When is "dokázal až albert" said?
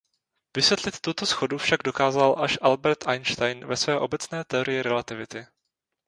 1.83-3.07